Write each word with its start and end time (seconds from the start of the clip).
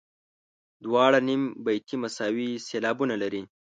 دواړه 0.85 1.19
نیم 1.27 1.41
بیتي 1.65 1.95
مساوي 2.03 2.49
سېلابونه 2.67 3.15
لري. 3.21 3.41